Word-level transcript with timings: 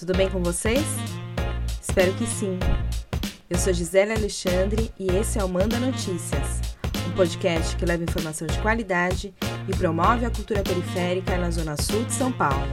Tudo 0.00 0.16
bem 0.16 0.30
com 0.30 0.42
vocês? 0.42 0.82
Espero 1.78 2.14
que 2.14 2.26
sim. 2.26 2.58
Eu 3.50 3.58
sou 3.58 3.70
Gisele 3.70 4.12
Alexandre 4.12 4.90
e 4.98 5.08
esse 5.08 5.38
é 5.38 5.44
o 5.44 5.48
Manda 5.48 5.78
Notícias, 5.78 6.62
um 7.06 7.14
podcast 7.14 7.76
que 7.76 7.84
leva 7.84 8.02
informação 8.02 8.46
de 8.46 8.58
qualidade 8.62 9.34
e 9.68 9.76
promove 9.76 10.24
a 10.24 10.30
cultura 10.30 10.62
periférica 10.62 11.36
na 11.36 11.50
Zona 11.50 11.76
Sul 11.76 12.02
de 12.04 12.14
São 12.14 12.32
Paulo. 12.32 12.66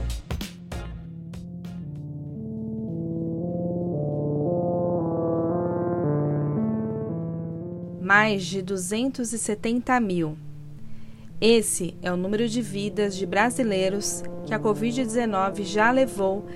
Mais 8.00 8.42
de 8.42 8.62
270 8.62 10.00
mil. 10.00 10.38
Esse 11.38 11.94
é 12.00 12.10
o 12.10 12.16
número 12.16 12.48
de 12.48 12.62
vidas 12.62 13.14
de 13.14 13.26
brasileiros 13.26 14.22
que 14.46 14.54
a 14.54 14.58
Covid-19 14.58 15.62
já 15.62 15.90
levou 15.90 16.46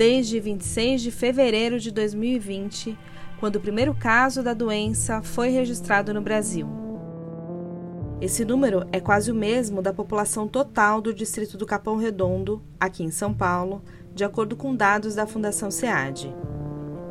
desde 0.00 0.40
26 0.40 1.02
de 1.02 1.10
fevereiro 1.10 1.78
de 1.78 1.90
2020, 1.90 2.98
quando 3.38 3.56
o 3.56 3.60
primeiro 3.60 3.92
caso 3.94 4.42
da 4.42 4.54
doença 4.54 5.20
foi 5.20 5.50
registrado 5.50 6.14
no 6.14 6.22
Brasil. 6.22 6.66
Esse 8.18 8.42
número 8.42 8.86
é 8.92 8.98
quase 8.98 9.30
o 9.30 9.34
mesmo 9.34 9.82
da 9.82 9.92
população 9.92 10.48
total 10.48 11.02
do 11.02 11.12
distrito 11.12 11.58
do 11.58 11.66
Capão 11.66 11.98
Redondo, 11.98 12.62
aqui 12.80 13.04
em 13.04 13.10
São 13.10 13.34
Paulo, 13.34 13.82
de 14.14 14.24
acordo 14.24 14.56
com 14.56 14.74
dados 14.74 15.16
da 15.16 15.26
Fundação 15.26 15.70
SEAD. 15.70 16.34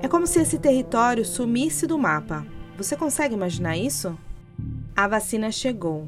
É 0.02 0.08
como 0.08 0.26
se 0.26 0.40
esse 0.40 0.58
território 0.58 1.24
sumisse 1.24 1.86
do 1.86 1.96
mapa. 1.96 2.44
Você 2.76 2.96
consegue 2.96 3.36
imaginar 3.36 3.78
isso? 3.78 4.18
A 4.96 5.08
vacina 5.08 5.52
chegou, 5.52 6.08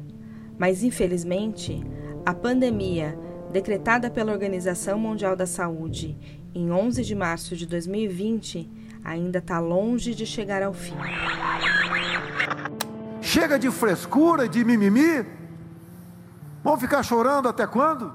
mas 0.58 0.82
infelizmente, 0.82 1.80
a 2.26 2.34
pandemia 2.34 3.16
decretada 3.52 4.10
pela 4.10 4.32
Organização 4.32 4.98
Mundial 4.98 5.36
da 5.36 5.46
Saúde 5.46 6.41
em 6.54 6.70
11 6.70 7.02
de 7.02 7.14
março 7.14 7.56
de 7.56 7.66
2020, 7.66 8.70
ainda 9.04 9.38
está 9.38 9.58
longe 9.58 10.14
de 10.14 10.26
chegar 10.26 10.62
ao 10.62 10.72
fim. 10.72 10.94
Chega 13.20 13.58
de 13.58 13.70
frescura, 13.70 14.48
de 14.48 14.64
mimimi? 14.64 15.24
Vão 16.62 16.78
ficar 16.78 17.02
chorando 17.02 17.48
até 17.48 17.66
quando? 17.66 18.12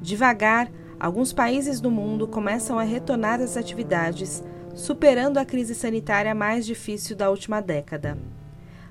Devagar, 0.00 0.70
alguns 0.98 1.32
países 1.32 1.80
do 1.80 1.90
mundo 1.90 2.26
começam 2.26 2.78
a 2.78 2.82
retornar 2.82 3.40
às 3.40 3.56
atividades, 3.56 4.42
superando 4.74 5.38
a 5.38 5.44
crise 5.44 5.74
sanitária 5.74 6.34
mais 6.34 6.66
difícil 6.66 7.16
da 7.16 7.30
última 7.30 7.62
década. 7.62 8.18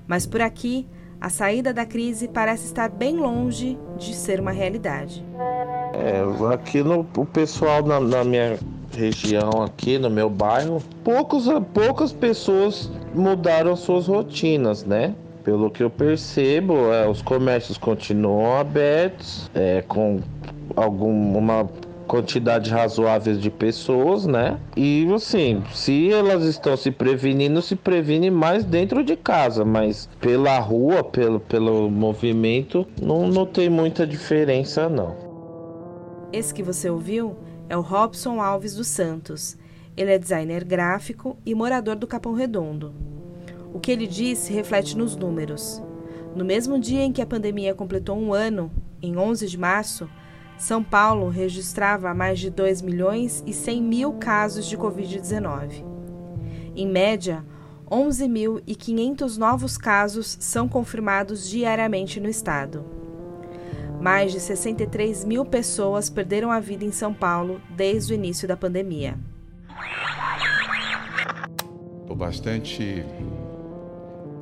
Mas 0.06 0.26
por 0.26 0.40
aqui, 0.40 0.88
a 1.20 1.28
saída 1.28 1.72
da 1.72 1.86
crise 1.86 2.26
parece 2.26 2.66
estar 2.66 2.88
bem 2.88 3.16
longe 3.16 3.78
de 3.96 4.14
ser 4.14 4.40
uma 4.40 4.50
realidade. 4.50 5.24
É, 5.92 6.22
aqui 6.52 6.82
no, 6.82 7.06
o 7.16 7.26
pessoal 7.26 7.82
na, 7.82 8.00
na, 8.00 8.24
minha 8.24 8.58
região, 8.96 9.62
aqui 9.62 9.98
no 9.98 10.08
meu 10.08 10.28
bairro, 10.30 10.82
poucos, 11.04 11.46
poucas 11.74 12.12
pessoas 12.12 12.90
mudaram 13.14 13.76
suas 13.76 14.06
rotinas, 14.06 14.84
né? 14.84 15.14
Pelo 15.44 15.70
que 15.70 15.82
eu 15.82 15.90
percebo, 15.90 16.92
é, 16.92 17.08
os 17.08 17.20
comércios 17.20 17.76
continuam 17.76 18.58
abertos, 18.58 19.50
é, 19.54 19.82
com 19.82 20.20
alguma 20.76 21.68
quantidade 22.12 22.70
razoável 22.70 23.34
de 23.34 23.50
pessoas, 23.50 24.26
né? 24.26 24.58
E 24.76 25.08
assim, 25.14 25.62
se 25.72 26.12
elas 26.12 26.44
estão 26.44 26.76
se 26.76 26.90
prevenindo, 26.90 27.62
se 27.62 27.74
previne 27.74 28.30
mais 28.30 28.64
dentro 28.64 29.02
de 29.02 29.16
casa, 29.16 29.64
mas 29.64 30.08
pela 30.20 30.58
rua, 30.58 31.02
pelo, 31.02 31.40
pelo 31.40 31.90
movimento, 31.90 32.86
não, 33.00 33.26
não 33.26 33.46
tem 33.46 33.70
muita 33.70 34.06
diferença 34.06 34.90
não. 34.90 35.21
Esse 36.32 36.54
que 36.54 36.62
você 36.62 36.88
ouviu 36.88 37.36
é 37.68 37.76
o 37.76 37.82
Robson 37.82 38.40
Alves 38.40 38.74
dos 38.74 38.88
Santos. 38.88 39.58
Ele 39.94 40.12
é 40.12 40.18
designer 40.18 40.64
gráfico 40.64 41.36
e 41.44 41.54
morador 41.54 41.94
do 41.94 42.06
Capão 42.06 42.32
Redondo. 42.32 42.94
O 43.74 43.78
que 43.78 43.92
ele 43.92 44.06
disse 44.06 44.52
reflete 44.52 44.96
nos 44.96 45.14
números. 45.14 45.82
No 46.34 46.44
mesmo 46.44 46.78
dia 46.78 47.02
em 47.02 47.12
que 47.12 47.20
a 47.20 47.26
pandemia 47.26 47.74
completou 47.74 48.16
um 48.16 48.32
ano, 48.32 48.72
em 49.02 49.16
11 49.16 49.46
de 49.46 49.58
março, 49.58 50.08
são 50.56 50.82
Paulo 50.82 51.28
registrava 51.28 52.14
mais 52.14 52.38
de 52.38 52.48
2 52.48 52.80
milhões 52.80 53.42
e 53.46 53.52
100 53.52 53.82
mil 53.82 54.12
casos 54.14 54.64
de 54.64 54.78
Covid-19. 54.78 55.84
Em 56.74 56.86
média, 56.86 57.44
11.500 57.90 59.36
novos 59.36 59.76
casos 59.76 60.38
são 60.40 60.66
confirmados 60.66 61.46
diariamente 61.46 62.18
no 62.18 62.28
estado. 62.28 62.86
Mais 64.02 64.32
de 64.32 64.40
63 64.40 65.24
mil 65.24 65.44
pessoas 65.44 66.10
perderam 66.10 66.50
a 66.50 66.58
vida 66.58 66.84
em 66.84 66.90
São 66.90 67.14
Paulo 67.14 67.60
desde 67.70 68.12
o 68.12 68.16
início 68.16 68.48
da 68.48 68.56
pandemia. 68.56 69.16
Estou 72.00 72.16
bastante 72.16 73.04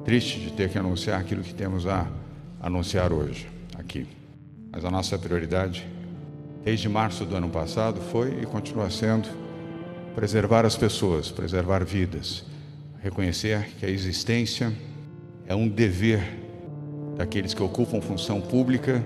triste 0.02 0.40
de 0.40 0.54
ter 0.54 0.70
que 0.70 0.78
anunciar 0.78 1.20
aquilo 1.20 1.42
que 1.42 1.52
temos 1.52 1.86
a 1.86 2.10
anunciar 2.58 3.12
hoje 3.12 3.50
aqui. 3.78 4.08
Mas 4.72 4.82
a 4.82 4.90
nossa 4.90 5.18
prioridade 5.18 5.86
desde 6.64 6.88
março 6.88 7.26
do 7.26 7.36
ano 7.36 7.50
passado 7.50 8.00
foi 8.00 8.40
e 8.40 8.46
continua 8.46 8.88
sendo 8.88 9.28
preservar 10.14 10.64
as 10.64 10.74
pessoas, 10.74 11.30
preservar 11.30 11.84
vidas, 11.84 12.46
reconhecer 13.02 13.68
que 13.78 13.84
a 13.84 13.90
existência 13.90 14.72
é 15.46 15.54
um 15.54 15.68
dever 15.68 16.22
daqueles 17.18 17.52
que 17.52 17.62
ocupam 17.62 18.00
função 18.00 18.40
pública 18.40 19.04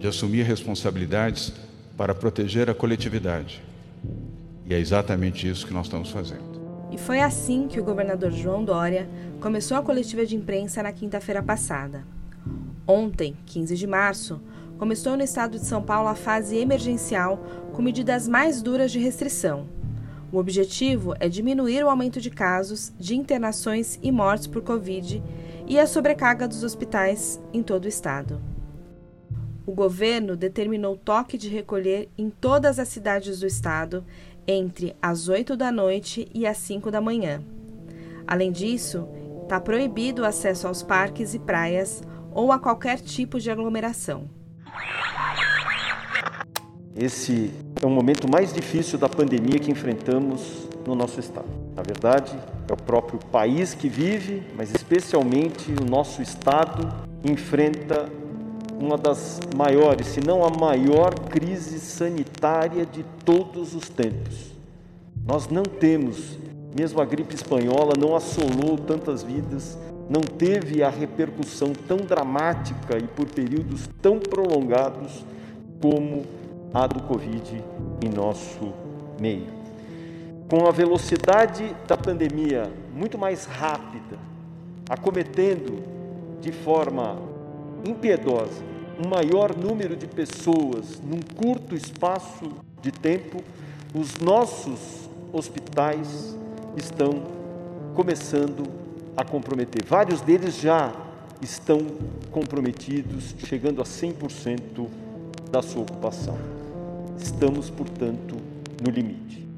de 0.00 0.08
assumir 0.08 0.42
responsabilidades 0.44 1.52
para 1.96 2.14
proteger 2.14 2.70
a 2.70 2.74
coletividade. 2.74 3.62
E 4.64 4.72
é 4.72 4.78
exatamente 4.78 5.46
isso 5.48 5.66
que 5.66 5.74
nós 5.74 5.86
estamos 5.86 6.10
fazendo. 6.10 6.58
E 6.90 6.96
foi 6.96 7.20
assim 7.20 7.68
que 7.68 7.78
o 7.78 7.84
governador 7.84 8.32
João 8.32 8.64
Dória 8.64 9.08
começou 9.40 9.76
a 9.76 9.82
coletiva 9.82 10.24
de 10.24 10.34
imprensa 10.34 10.82
na 10.82 10.90
quinta-feira 10.90 11.42
passada. 11.42 12.04
Ontem, 12.86 13.36
15 13.46 13.76
de 13.76 13.86
março, 13.86 14.40
começou 14.78 15.16
no 15.16 15.22
estado 15.22 15.58
de 15.58 15.66
São 15.66 15.82
Paulo 15.82 16.08
a 16.08 16.14
fase 16.14 16.56
emergencial 16.56 17.44
com 17.74 17.82
medidas 17.82 18.26
mais 18.26 18.62
duras 18.62 18.90
de 18.90 18.98
restrição. 18.98 19.66
O 20.32 20.38
objetivo 20.38 21.14
é 21.20 21.28
diminuir 21.28 21.84
o 21.84 21.90
aumento 21.90 22.20
de 22.20 22.30
casos, 22.30 22.92
de 22.98 23.14
internações 23.14 23.98
e 24.02 24.10
mortes 24.10 24.46
por 24.46 24.62
Covid 24.62 25.22
e 25.66 25.78
a 25.78 25.86
sobrecarga 25.86 26.48
dos 26.48 26.64
hospitais 26.64 27.38
em 27.52 27.62
todo 27.62 27.84
o 27.84 27.88
estado. 27.88 28.49
O 29.70 29.72
governo 29.72 30.36
determinou 30.36 30.96
toque 30.96 31.38
de 31.38 31.48
recolher 31.48 32.08
em 32.18 32.28
todas 32.28 32.80
as 32.80 32.88
cidades 32.88 33.38
do 33.38 33.46
estado 33.46 34.04
entre 34.44 34.96
as 35.00 35.28
8 35.28 35.56
da 35.56 35.70
noite 35.70 36.28
e 36.34 36.44
as 36.44 36.56
5 36.56 36.90
da 36.90 37.00
manhã. 37.00 37.40
Além 38.26 38.50
disso, 38.50 39.06
está 39.44 39.60
proibido 39.60 40.22
o 40.22 40.24
acesso 40.24 40.66
aos 40.66 40.82
parques 40.82 41.34
e 41.34 41.38
praias 41.38 42.02
ou 42.32 42.50
a 42.50 42.58
qualquer 42.58 42.98
tipo 42.98 43.38
de 43.38 43.48
aglomeração. 43.48 44.28
Esse 46.96 47.52
é 47.80 47.86
o 47.86 47.90
momento 47.90 48.28
mais 48.28 48.52
difícil 48.52 48.98
da 48.98 49.08
pandemia 49.08 49.60
que 49.60 49.70
enfrentamos 49.70 50.68
no 50.84 50.96
nosso 50.96 51.20
estado. 51.20 51.48
Na 51.76 51.82
verdade, 51.82 52.36
é 52.68 52.72
o 52.72 52.76
próprio 52.76 53.20
país 53.30 53.72
que 53.72 53.88
vive, 53.88 54.42
mas 54.56 54.74
especialmente 54.74 55.70
o 55.80 55.84
nosso 55.88 56.20
estado 56.20 56.88
enfrenta 57.24 58.10
uma 58.80 58.96
das 58.96 59.38
maiores, 59.54 60.06
se 60.06 60.20
não 60.20 60.42
a 60.42 60.48
maior 60.48 61.14
crise 61.14 61.78
sanitária 61.78 62.86
de 62.86 63.04
todos 63.24 63.74
os 63.74 63.90
tempos. 63.90 64.52
Nós 65.26 65.48
não 65.48 65.62
temos, 65.62 66.38
mesmo 66.76 67.00
a 67.00 67.04
gripe 67.04 67.34
espanhola 67.34 67.92
não 67.98 68.16
assolou 68.16 68.78
tantas 68.78 69.22
vidas, 69.22 69.78
não 70.08 70.22
teve 70.22 70.82
a 70.82 70.88
repercussão 70.88 71.72
tão 71.86 71.98
dramática 71.98 72.96
e 72.96 73.06
por 73.06 73.26
períodos 73.26 73.88
tão 74.00 74.18
prolongados 74.18 75.24
como 75.80 76.24
a 76.72 76.86
do 76.86 77.02
Covid 77.02 77.62
em 78.02 78.08
nosso 78.08 78.72
meio. 79.20 79.46
Com 80.48 80.66
a 80.66 80.72
velocidade 80.72 81.76
da 81.86 81.96
pandemia 81.96 82.72
muito 82.94 83.18
mais 83.18 83.44
rápida, 83.44 84.18
acometendo 84.88 85.84
de 86.40 86.50
forma 86.50 87.29
impiedosa 87.84 88.70
um 89.04 89.08
maior 89.08 89.56
número 89.56 89.96
de 89.96 90.06
pessoas 90.06 91.00
num 91.02 91.20
curto 91.20 91.74
espaço 91.74 92.50
de 92.82 92.92
tempo, 92.92 93.42
os 93.94 94.18
nossos 94.18 95.08
hospitais 95.32 96.36
estão 96.76 97.22
começando 97.94 98.64
a 99.16 99.24
comprometer. 99.24 99.84
Vários 99.84 100.20
deles 100.20 100.60
já 100.60 100.92
estão 101.40 101.78
comprometidos, 102.30 103.34
chegando 103.46 103.80
a 103.80 103.84
100% 103.84 104.86
da 105.50 105.62
sua 105.62 105.82
ocupação. 105.82 106.36
Estamos, 107.18 107.70
portanto, 107.70 108.36
no 108.82 108.90
limite. 108.90 109.48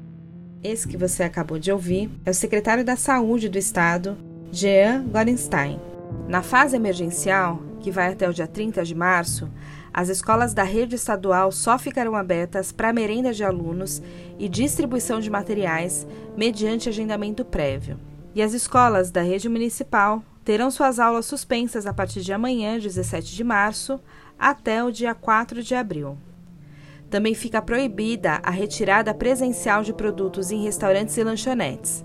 Esse 0.63 0.87
que 0.87 0.95
você 0.95 1.23
acabou 1.23 1.59
de 1.59 1.71
ouvir 1.71 2.09
é 2.25 2.29
o 2.29 2.33
secretário 2.33 2.85
da 2.85 2.95
Saúde 2.95 3.49
do 3.49 3.57
Estado, 3.57 4.17
Jean 4.51 5.03
Gorenstein. 5.03 5.79
Na 6.27 6.41
fase 6.41 6.75
emergencial, 6.75 7.59
que 7.83 7.91
vai 7.91 8.13
até 8.13 8.27
o 8.27 8.33
dia 8.33 8.47
30 8.47 8.83
de 8.83 8.95
março, 8.95 9.51
As 9.93 10.09
escolas 10.09 10.55
da 10.55 10.63
rede 10.63 10.95
estadual 10.95 11.51
só 11.51 11.77
ficarão 11.77 12.15
abertas 12.15 12.71
para 12.71 12.91
merenda 12.91 13.31
de 13.31 13.43
alunos 13.43 14.01
e 14.39 14.49
distribuição 14.49 15.19
de 15.19 15.29
materiais 15.29 16.07
mediante 16.35 16.89
agendamento 16.89 17.45
prévio. 17.45 17.99
E 18.33 18.41
as 18.41 18.53
escolas 18.53 19.11
da 19.11 19.21
rede 19.21 19.47
municipal 19.47 20.23
terão 20.43 20.71
suas 20.71 20.97
aulas 20.97 21.27
suspensas 21.27 21.85
a 21.85 21.93
partir 21.93 22.21
de 22.21 22.33
amanhã, 22.33 22.79
17 22.79 23.35
de 23.35 23.43
março, 23.43 23.99
até 24.39 24.83
o 24.83 24.91
dia 24.91 25.13
4 25.13 25.61
de 25.61 25.75
abril. 25.75 26.17
Também 27.07 27.35
fica 27.35 27.61
proibida 27.61 28.39
a 28.41 28.49
retirada 28.49 29.13
presencial 29.13 29.83
de 29.83 29.93
produtos 29.93 30.49
em 30.49 30.63
restaurantes 30.63 31.15
e 31.17 31.23
lanchonetes. 31.23 32.03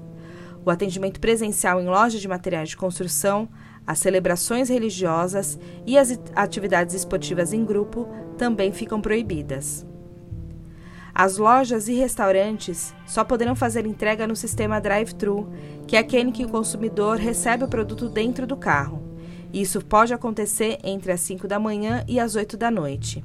O 0.62 0.69
atendimento 0.69 1.19
presencial 1.19 1.80
em 1.80 1.86
lojas 1.86 2.20
de 2.20 2.28
materiais 2.28 2.69
de 2.69 2.76
construção, 2.76 3.48
as 3.88 4.00
celebrações 4.00 4.69
religiosas 4.69 5.58
e 5.87 5.96
as 5.96 6.20
atividades 6.35 6.94
esportivas 6.94 7.55
em 7.55 7.64
grupo 7.64 8.06
também 8.37 8.70
ficam 8.70 9.00
proibidas. 9.00 9.87
As 11.14 11.38
lojas 11.38 11.88
e 11.88 11.94
restaurantes 11.94 12.94
só 13.06 13.25
poderão 13.25 13.56
fazer 13.56 13.87
entrega 13.87 14.26
no 14.26 14.37
sistema 14.37 14.79
drive-thru, 14.79 15.50
que 15.87 15.96
é 15.96 16.00
aquele 16.00 16.31
que 16.31 16.44
o 16.44 16.50
consumidor 16.50 17.17
recebe 17.17 17.64
o 17.64 17.69
produto 17.69 18.11
dentro 18.11 18.46
do 18.46 18.58
carro. 18.58 19.02
Isso 19.55 19.82
pode 19.82 20.12
acontecer 20.12 20.79
entre 20.85 21.11
as 21.11 21.20
5 21.23 21.49
da 21.49 21.58
manhã 21.58 22.05
e 22.06 22.20
as 22.20 22.37
8 22.37 22.58
da 22.58 22.70
noite. 22.70 23.25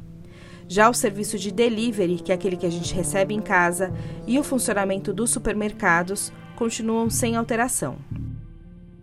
Já 0.65 0.89
o 0.89 0.93
serviço 0.93 1.37
de 1.37 1.51
delivery, 1.51 2.15
que 2.15 2.31
é 2.31 2.35
aquele 2.35 2.55
que 2.55 2.65
a 2.65 2.71
gente 2.71 2.95
recebe 2.95 3.33
em 3.33 3.41
casa, 3.41 3.93
e 4.25 4.39
o 4.39 4.43
funcionamento 4.43 5.11
dos 5.11 5.29
supermercados 5.29 6.31
continuam 6.55 7.09
sem 7.09 7.35
alteração. 7.35 7.97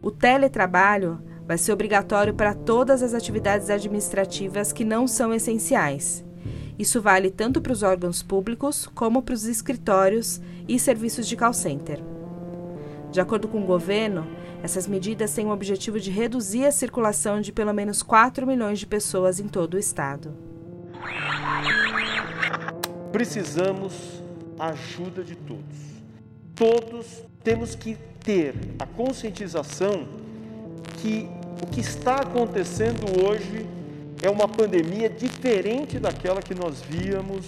O 0.00 0.10
teletrabalho 0.10 1.28
vai 1.50 1.58
ser 1.58 1.72
obrigatório 1.72 2.32
para 2.32 2.54
todas 2.54 3.02
as 3.02 3.12
atividades 3.12 3.70
administrativas 3.70 4.72
que 4.72 4.84
não 4.84 5.08
são 5.08 5.34
essenciais. 5.34 6.24
Isso 6.78 7.02
vale 7.02 7.28
tanto 7.28 7.60
para 7.60 7.72
os 7.72 7.82
órgãos 7.82 8.22
públicos 8.22 8.88
como 8.94 9.20
para 9.20 9.34
os 9.34 9.44
escritórios 9.46 10.40
e 10.68 10.78
serviços 10.78 11.26
de 11.26 11.34
call 11.34 11.52
center. 11.52 12.00
De 13.10 13.20
acordo 13.20 13.48
com 13.48 13.60
o 13.60 13.66
governo, 13.66 14.28
essas 14.62 14.86
medidas 14.86 15.34
têm 15.34 15.46
o 15.46 15.50
objetivo 15.50 15.98
de 15.98 16.08
reduzir 16.12 16.66
a 16.66 16.70
circulação 16.70 17.40
de 17.40 17.50
pelo 17.50 17.74
menos 17.74 18.00
4 18.00 18.46
milhões 18.46 18.78
de 18.78 18.86
pessoas 18.86 19.40
em 19.40 19.48
todo 19.48 19.74
o 19.74 19.78
estado. 19.78 20.32
Precisamos 23.10 24.22
ajuda 24.56 25.24
de 25.24 25.34
todos. 25.34 25.78
Todos 26.54 27.24
temos 27.42 27.74
que 27.74 27.98
ter 28.20 28.54
a 28.78 28.86
conscientização 28.86 30.06
que 31.02 31.39
o 31.62 31.66
que 31.66 31.80
está 31.80 32.16
acontecendo 32.16 33.04
hoje 33.24 33.66
é 34.22 34.30
uma 34.30 34.48
pandemia 34.48 35.10
diferente 35.10 35.98
daquela 35.98 36.40
que 36.40 36.54
nós 36.54 36.80
víamos 36.80 37.46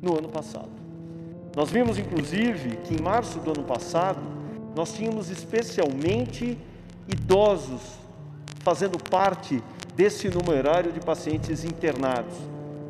no 0.00 0.18
ano 0.18 0.28
passado. 0.28 0.70
Nós 1.56 1.70
vimos, 1.70 1.98
inclusive, 1.98 2.76
que 2.84 2.94
em 2.94 3.00
março 3.00 3.38
do 3.40 3.50
ano 3.50 3.64
passado, 3.64 4.20
nós 4.74 4.92
tínhamos 4.92 5.30
especialmente 5.30 6.58
idosos 7.08 7.80
fazendo 8.60 8.98
parte 8.98 9.62
desse 9.94 10.28
numerário 10.28 10.92
de 10.92 11.00
pacientes 11.00 11.64
internados, 11.64 12.34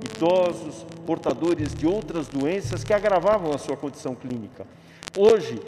idosos 0.05 0.85
portadores 1.06 1.75
de 1.75 1.87
outras 1.87 2.29
doenças 2.29 2.85
que 2.85 2.93
agravavam 2.93 3.53
a 3.53 3.59
sua 3.59 3.77
condição 3.77 4.15
clínica. 4.15 4.67
Hoje, 5.19 5.61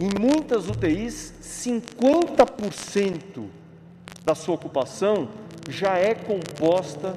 em 0.00 0.10
muitas 0.20 0.68
UTIs, 0.68 1.32
50% 1.42 3.46
da 4.26 4.34
sua 4.34 4.56
ocupação 4.56 5.28
já 5.70 5.96
é 5.96 6.12
composta 6.12 7.12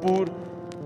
por 0.00 0.30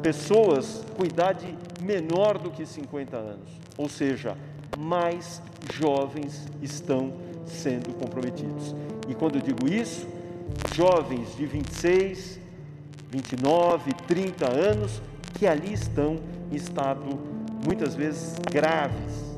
pessoas 0.03 0.83
com 0.97 1.05
idade 1.05 1.55
menor 1.83 2.39
do 2.39 2.51
que 2.51 2.65
50 2.65 3.17
anos, 3.17 3.51
ou 3.77 3.87
seja, 3.87 4.37
mais 4.79 5.43
jovens 5.75 6.49
estão 6.63 7.13
sendo 7.45 7.93
comprometidos. 7.99 8.75
E 9.07 9.15
quando 9.15 9.37
eu 9.37 9.43
digo 9.43 9.69
isso, 9.69 10.09
jovens 10.75 11.37
de 11.37 11.45
26, 11.45 12.41
29, 13.11 13.93
30 14.07 14.51
anos 14.51 15.03
que 15.39 15.47
ali 15.47 15.75
estão 15.75 16.17
em 16.51 16.57
estado 16.57 17.19
muitas 17.67 17.95
vezes 17.95 18.37
graves 18.51 19.30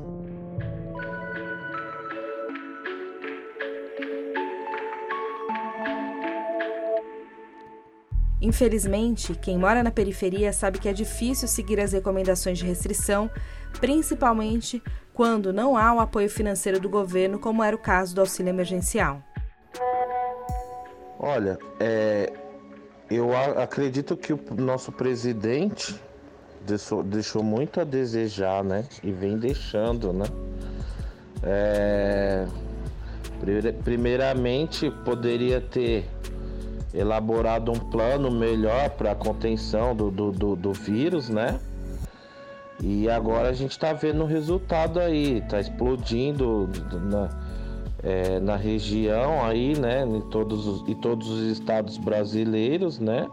Infelizmente, 8.43 9.37
quem 9.37 9.57
mora 9.57 9.85
na 9.85 9.93
periferia 9.93 10.53
sabe 10.53 10.81
que 10.81 10.89
é 10.89 10.93
difícil 10.93 11.47
seguir 11.47 11.79
as 11.79 11.93
recomendações 11.93 12.59
de 12.59 12.67
restrição, 12.67 13.31
principalmente 13.79 14.83
quando 15.15 15.53
não 15.53 15.77
há 15.77 15.95
o 15.95 16.01
apoio 16.01 16.29
financeiro 16.29 16.81
do 16.81 16.89
governo, 16.89 17.39
como 17.39 17.63
era 17.63 17.77
o 17.77 17.79
caso 17.79 18.17
do 18.17 18.21
auxílio 18.21 18.51
emergencial. 18.51 19.23
Olha, 21.21 21.57
é, 21.79 22.33
eu 23.09 23.31
acredito 23.37 24.17
que 24.17 24.33
o 24.33 24.41
nosso 24.57 24.91
presidente 24.91 25.95
deixou, 26.67 27.01
deixou, 27.05 27.45
muito 27.45 27.81
a 27.81 27.85
desejar, 27.85 28.65
né? 28.65 28.85
E 29.05 29.13
vem 29.13 29.39
deixando, 29.39 30.13
né? 30.13 30.25
É, 31.45 32.45
primeiramente, 33.85 34.91
poderia 35.05 35.61
ter 35.61 36.11
elaborado 36.95 37.73
um 37.73 37.79
plano 37.79 38.31
melhor 38.31 38.91
para 38.91 39.13
a 39.13 39.15
contenção 39.15 39.95
do, 39.95 40.11
do, 40.11 40.31
do, 40.31 40.57
do, 40.57 40.73
vírus, 40.73 41.29
né? 41.29 41.59
E 42.81 43.09
agora 43.09 43.49
a 43.49 43.53
gente 43.53 43.73
está 43.73 43.93
vendo 43.93 44.23
o 44.25 44.27
resultado 44.27 45.01
aí, 45.01 45.39
está 45.39 45.61
explodindo 45.61 46.69
na, 46.93 47.29
é, 48.03 48.41
na 48.41 48.57
região 48.57 49.45
aí, 49.45 49.79
né? 49.79 50.05
Em 50.05 50.21
todos, 50.21 50.67
os, 50.67 50.89
em 50.89 50.95
todos 50.95 51.29
os 51.29 51.43
estados 51.51 51.97
brasileiros, 51.97 52.99
né? 52.99 53.27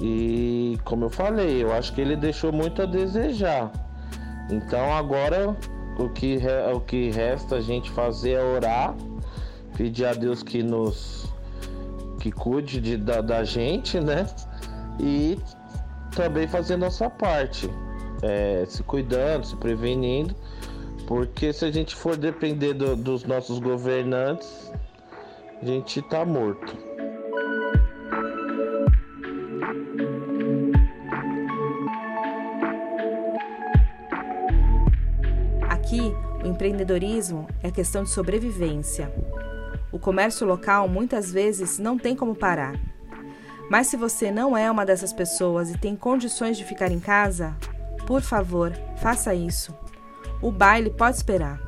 E 0.00 0.78
como 0.84 1.06
eu 1.06 1.10
falei, 1.10 1.62
eu 1.62 1.72
acho 1.72 1.92
que 1.92 2.00
ele 2.00 2.16
deixou 2.16 2.52
muito 2.52 2.80
a 2.80 2.86
desejar. 2.86 3.70
Então 4.50 4.92
agora 4.92 5.56
o 5.98 6.08
que, 6.08 6.38
o 6.74 6.80
que 6.80 7.10
resta 7.10 7.56
a 7.56 7.60
gente 7.60 7.90
fazer 7.90 8.32
é 8.32 8.42
orar, 8.42 8.94
pedir 9.76 10.06
a 10.06 10.14
Deus 10.14 10.42
que 10.42 10.62
nos 10.62 11.29
que 12.20 12.30
cuide 12.30 12.80
de, 12.80 12.96
da, 12.96 13.20
da 13.22 13.42
gente, 13.42 13.98
né? 13.98 14.26
E 15.00 15.38
também 16.14 16.46
fazer 16.46 16.76
nossa 16.76 17.08
parte, 17.08 17.68
é, 18.22 18.64
se 18.68 18.82
cuidando, 18.82 19.46
se 19.46 19.56
prevenindo, 19.56 20.36
porque 21.06 21.52
se 21.52 21.64
a 21.64 21.70
gente 21.70 21.96
for 21.96 22.16
depender 22.16 22.74
do, 22.74 22.94
dos 22.94 23.24
nossos 23.24 23.58
governantes, 23.58 24.70
a 25.60 25.64
gente 25.64 26.02
tá 26.02 26.24
morto. 26.24 26.76
Aqui, 35.62 36.12
o 36.44 36.46
empreendedorismo 36.46 37.48
é 37.62 37.70
questão 37.70 38.04
de 38.04 38.10
sobrevivência. 38.10 39.10
O 39.92 39.98
comércio 39.98 40.46
local 40.46 40.88
muitas 40.88 41.32
vezes 41.32 41.78
não 41.78 41.98
tem 41.98 42.14
como 42.14 42.34
parar. 42.34 42.74
Mas 43.70 43.86
se 43.86 43.96
você 43.96 44.30
não 44.30 44.56
é 44.56 44.70
uma 44.70 44.84
dessas 44.84 45.12
pessoas 45.12 45.70
e 45.70 45.78
tem 45.78 45.94
condições 45.94 46.56
de 46.56 46.64
ficar 46.64 46.90
em 46.90 47.00
casa, 47.00 47.56
por 48.06 48.22
favor, 48.22 48.72
faça 48.96 49.34
isso. 49.34 49.76
O 50.42 50.50
baile 50.50 50.90
pode 50.90 51.16
esperar. 51.16 51.60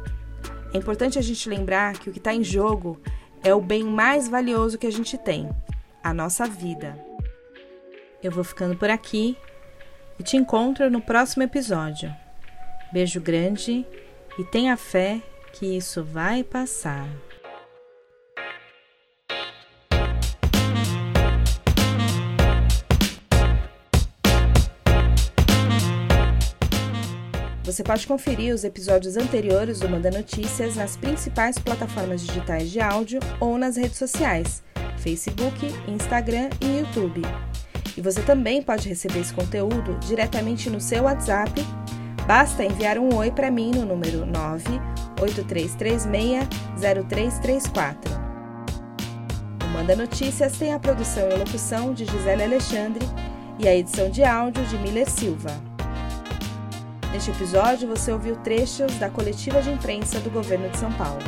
É 0.75 0.79
importante 0.79 1.19
a 1.19 1.23
gente 1.23 1.49
lembrar 1.49 1.95
que 1.95 2.09
o 2.09 2.13
que 2.13 2.19
está 2.19 2.35
em 2.35 2.43
jogo 2.43 3.01
é 3.45 3.55
o 3.55 3.61
bem 3.61 3.85
mais 3.85 4.29
valioso 4.29 4.79
que 4.79 4.87
a 4.87 4.93
gente 4.93 5.19
tem 5.19 5.49
a 6.03 6.13
nossa 6.13 6.47
vida. 6.47 6.99
Eu 8.23 8.31
vou 8.31 8.43
ficando 8.43 8.77
por 8.77 8.89
aqui 8.89 9.37
e 10.19 10.23
te 10.23 10.37
encontro 10.37 10.91
no 10.91 11.01
próximo 11.01 11.43
episódio. 11.43 12.15
Beijo 12.93 13.21
grande 13.21 13.87
e 14.39 14.45
tenha 14.45 14.77
fé 14.77 15.21
que 15.53 15.77
isso 15.77 16.03
vai 16.03 16.43
passar. 16.43 17.09
Você 27.73 27.83
pode 27.83 28.07
conferir 28.07 28.55
os 28.55 28.63
episódios 28.65 29.17
anteriores 29.17 29.81
do 29.81 29.89
Manda 29.89 30.11
Notícias 30.11 30.77
nas 30.77 30.95
principais 30.95 31.59
plataformas 31.59 32.21
digitais 32.21 32.71
de 32.71 32.83
áudio 32.83 33.19
ou 33.41 33.57
nas 33.57 33.79
redes 33.79 33.97
sociais, 33.97 34.63
Facebook, 34.99 35.59
Instagram 35.89 36.51
e 36.61 36.81
YouTube. 36.81 37.23
E 37.97 38.01
você 38.03 38.21
também 38.21 38.61
pode 38.61 38.91
receber 38.91 39.21
esse 39.21 39.33
conteúdo 39.33 39.99
diretamente 40.01 40.69
no 40.69 40.83
seu 40.83 41.05
WhatsApp. 41.05 41.65
Basta 42.27 42.63
enviar 42.63 42.99
um 42.99 43.15
oi 43.15 43.31
para 43.31 43.51
mim 43.51 43.71
no 43.71 43.87
número 43.87 44.27
983360334. 45.17 47.97
O 49.65 49.69
Manda 49.69 49.97
Notícias 49.97 50.59
tem 50.59 50.75
a 50.75 50.79
produção 50.79 51.27
e 51.31 51.39
locução 51.39 51.95
de 51.95 52.05
Gisele 52.05 52.43
Alexandre 52.43 53.07
e 53.59 53.67
a 53.67 53.75
edição 53.75 54.11
de 54.11 54.23
áudio 54.23 54.63
de 54.67 54.77
Miller 54.77 55.09
Silva. 55.09 55.72
Neste 57.13 57.31
episódio, 57.31 57.87
você 57.87 58.11
ouviu 58.11 58.37
trechos 58.37 58.99
da 58.99 59.11
coletiva 59.11 59.61
de 59.61 59.71
imprensa 59.71 60.19
do 60.19 60.31
governo 60.31 60.71
de 60.71 60.79
São 60.79 60.91
Paulo. 60.93 61.21